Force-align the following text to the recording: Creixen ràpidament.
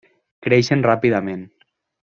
Creixen 0.47 0.81
ràpidament. 0.87 1.47